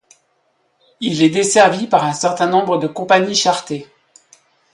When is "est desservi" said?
1.21-1.85